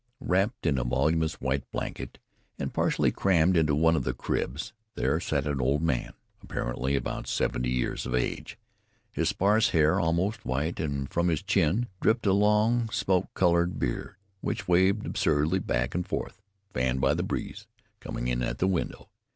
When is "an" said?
5.45-5.61